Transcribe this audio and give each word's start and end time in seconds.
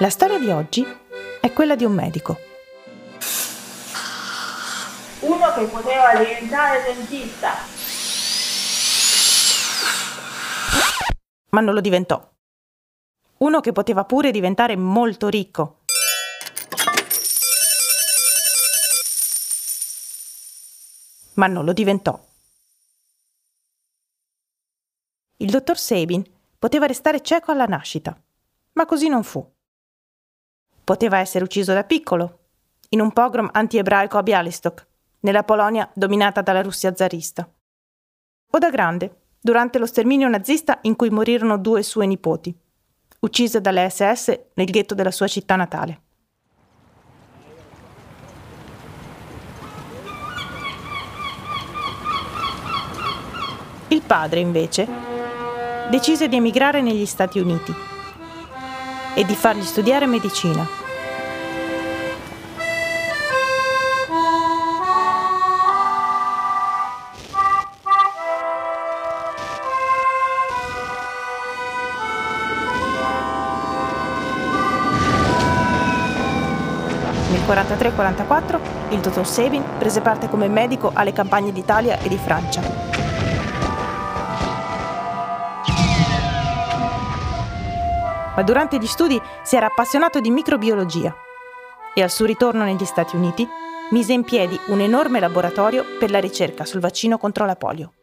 La 0.00 0.10
storia 0.10 0.38
di 0.38 0.48
oggi 0.48 0.86
è 1.40 1.52
quella 1.52 1.74
di 1.74 1.84
un 1.84 1.92
medico. 1.92 2.38
Uno 5.22 5.52
che 5.54 5.64
poteva 5.64 6.14
diventare 6.14 6.84
dentista. 6.84 7.54
Ma 11.48 11.60
non 11.60 11.74
lo 11.74 11.80
diventò. 11.80 12.32
Uno 13.38 13.58
che 13.58 13.72
poteva 13.72 14.04
pure 14.04 14.30
diventare 14.30 14.76
molto 14.76 15.26
ricco. 15.26 15.80
Ma 21.34 21.48
non 21.48 21.64
lo 21.64 21.72
diventò. 21.72 22.24
Il 25.38 25.50
dottor 25.50 25.76
Sabin 25.76 26.24
poteva 26.56 26.86
restare 26.86 27.20
cieco 27.20 27.50
alla 27.50 27.66
nascita, 27.66 28.16
ma 28.74 28.86
così 28.86 29.08
non 29.08 29.24
fu. 29.24 29.56
Poteva 30.88 31.18
essere 31.18 31.44
ucciso 31.44 31.74
da 31.74 31.84
piccolo, 31.84 32.38
in 32.88 33.02
un 33.02 33.12
pogrom 33.12 33.50
anti-ebraico 33.52 34.16
a 34.16 34.22
Bialystok, 34.22 34.86
nella 35.20 35.42
Polonia 35.42 35.86
dominata 35.92 36.40
dalla 36.40 36.62
Russia 36.62 36.94
zarista. 36.96 37.46
O 38.52 38.58
da 38.58 38.70
grande, 38.70 39.24
durante 39.38 39.78
lo 39.78 39.84
sterminio 39.84 40.28
nazista 40.28 40.78
in 40.84 40.96
cui 40.96 41.10
morirono 41.10 41.58
due 41.58 41.82
sue 41.82 42.06
nipoti, 42.06 42.58
uccise 43.18 43.60
dalle 43.60 43.90
SS 43.90 44.44
nel 44.54 44.70
ghetto 44.70 44.94
della 44.94 45.10
sua 45.10 45.26
città 45.26 45.56
natale. 45.56 46.00
Il 53.88 54.00
padre, 54.06 54.40
invece, 54.40 54.88
decise 55.90 56.30
di 56.30 56.36
emigrare 56.36 56.80
negli 56.80 57.04
Stati 57.04 57.38
Uniti 57.38 57.87
e 59.18 59.24
di 59.24 59.34
fargli 59.34 59.64
studiare 59.64 60.06
medicina. 60.06 60.64
Nel 77.28 77.40
43-44 77.40 78.60
il 78.90 79.00
dottor 79.00 79.26
Sabin 79.26 79.64
prese 79.78 80.00
parte 80.00 80.28
come 80.28 80.46
medico 80.46 80.92
alle 80.94 81.12
campagne 81.12 81.50
d'Italia 81.50 81.98
e 81.98 82.08
di 82.08 82.16
Francia. 82.16 82.87
Ma 88.38 88.44
durante 88.44 88.78
gli 88.78 88.86
studi 88.86 89.20
si 89.42 89.56
era 89.56 89.66
appassionato 89.66 90.20
di 90.20 90.30
microbiologia 90.30 91.12
e 91.92 92.02
al 92.02 92.10
suo 92.10 92.24
ritorno 92.24 92.62
negli 92.62 92.84
Stati 92.84 93.16
Uniti 93.16 93.44
mise 93.90 94.12
in 94.12 94.22
piedi 94.22 94.56
un 94.68 94.80
enorme 94.80 95.18
laboratorio 95.18 95.84
per 95.98 96.12
la 96.12 96.20
ricerca 96.20 96.64
sul 96.64 96.78
vaccino 96.78 97.18
contro 97.18 97.46
la 97.46 97.56
polio. 97.56 97.94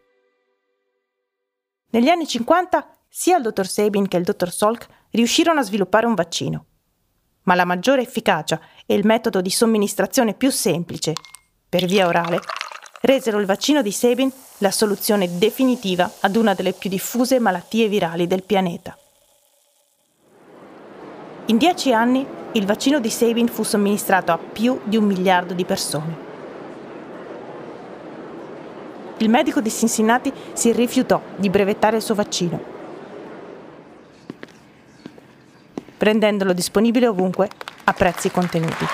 Negli 1.92 2.10
anni 2.10 2.28
50 2.28 2.98
sia 3.08 3.38
il 3.38 3.44
dottor 3.44 3.66
Sabin 3.66 4.10
che 4.10 4.18
il 4.18 4.26
dottor 4.26 4.52
Salk 4.52 4.88
riuscirono 5.12 5.62
a 5.62 5.64
sviluppare 5.64 6.06
un 6.06 6.16
vaccino, 6.16 6.66
ma 7.44 7.56
la 7.56 7.64
maggiore 7.64 8.02
efficacia 8.02 8.60
e 8.86 8.94
il 8.94 9.06
metodo 9.06 9.40
di 9.40 9.50
somministrazione 9.50 10.34
più 10.34 10.52
semplice, 10.52 11.14
per 11.70 11.86
via 11.86 12.08
orale, 12.08 12.42
resero 13.04 13.40
il 13.40 13.46
vaccino 13.46 13.82
di 13.82 13.92
Sabin 13.94 14.30
la 14.58 14.72
soluzione 14.72 15.38
definitiva 15.38 16.12
ad 16.20 16.36
una 16.36 16.54
delle 16.54 16.74
più 16.74 16.90
diffuse 16.90 17.40
malattie 17.40 17.88
virali 17.88 18.28
del 18.28 18.44
pianeta. 18.44 18.98
In 21.48 21.58
dieci 21.60 21.94
anni 21.94 22.26
il 22.54 22.66
vaccino 22.66 23.00
di 23.00 23.12
Sabin 23.12 23.48
fu 23.48 23.62
somministrato 23.62 24.32
a 24.32 24.40
più 24.40 24.80
di 24.84 24.98
un 24.98 25.04
miliardo 25.04 25.54
di 25.54 25.64
persone. 25.64 26.24
Il 29.18 29.30
medico 29.30 29.62
di 29.62 29.70
Cincinnati 29.70 30.34
si 30.54 30.72
rifiutò 30.72 31.22
di 31.36 31.52
brevettare 31.52 31.98
il 31.98 32.02
suo 32.02 32.16
vaccino, 32.16 32.60
rendendolo 36.00 36.52
disponibile 36.52 37.08
ovunque 37.08 37.48
a 37.84 37.94
prezzi 37.94 38.32
contenuti. 38.32 38.86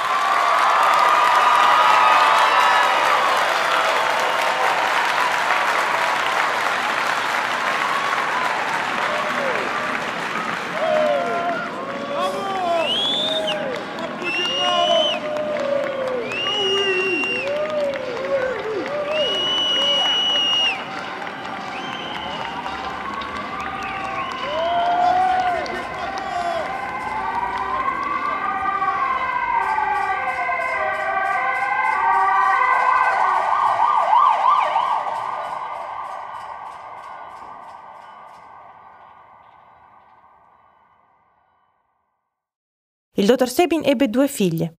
Il 43.16 43.26
dottor 43.26 43.50
Sabin 43.50 43.82
ebbe 43.84 44.08
due 44.08 44.30
figlie, 44.30 44.76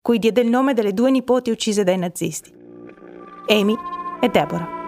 cui 0.00 0.20
diede 0.20 0.42
il 0.42 0.48
nome 0.48 0.74
delle 0.74 0.92
due 0.92 1.10
nipoti 1.10 1.50
uccise 1.50 1.82
dai 1.82 1.98
nazisti, 1.98 2.54
Amy 3.48 3.74
e 4.20 4.28
Deborah. 4.28 4.82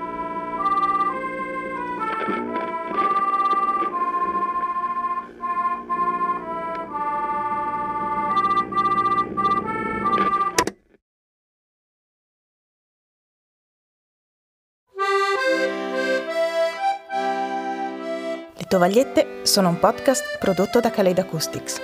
Le 18.56 18.64
Tovagliette 18.68 19.44
sono 19.44 19.70
un 19.70 19.80
podcast 19.80 20.38
prodotto 20.38 20.78
da 20.78 20.90
Kaleid 20.90 21.18
Acoustics. 21.18 21.80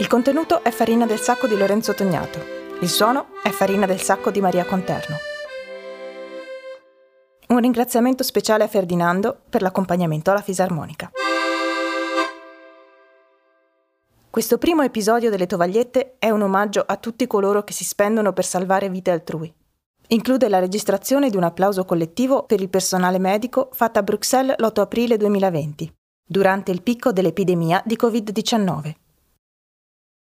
Il 0.00 0.06
contenuto 0.06 0.62
è 0.62 0.70
farina 0.70 1.06
del 1.06 1.18
sacco 1.18 1.48
di 1.48 1.56
Lorenzo 1.56 1.92
Tognato. 1.92 2.38
Il 2.82 2.88
suono 2.88 3.30
è 3.42 3.48
farina 3.48 3.84
del 3.84 4.00
sacco 4.00 4.30
di 4.30 4.40
Maria 4.40 4.64
Conterno. 4.64 5.16
Un 7.48 7.58
ringraziamento 7.58 8.22
speciale 8.22 8.62
a 8.62 8.68
Ferdinando 8.68 9.36
per 9.50 9.60
l'accompagnamento 9.60 10.30
alla 10.30 10.40
fisarmonica. 10.40 11.10
Questo 14.30 14.56
primo 14.58 14.82
episodio 14.82 15.30
delle 15.30 15.46
Tovagliette 15.46 16.14
è 16.20 16.30
un 16.30 16.42
omaggio 16.42 16.84
a 16.86 16.96
tutti 16.96 17.26
coloro 17.26 17.64
che 17.64 17.72
si 17.72 17.82
spendono 17.82 18.32
per 18.32 18.44
salvare 18.44 18.88
vite 18.88 19.10
altrui. 19.10 19.52
Include 20.10 20.48
la 20.48 20.60
registrazione 20.60 21.28
di 21.28 21.36
un 21.36 21.42
applauso 21.42 21.84
collettivo 21.84 22.44
per 22.44 22.60
il 22.60 22.68
personale 22.68 23.18
medico 23.18 23.70
fatta 23.72 23.98
a 23.98 24.04
Bruxelles 24.04 24.58
l'8 24.58 24.80
aprile 24.80 25.16
2020, 25.16 25.92
durante 26.24 26.70
il 26.70 26.82
picco 26.82 27.10
dell'epidemia 27.10 27.82
di 27.84 27.98
Covid-19. 28.00 29.06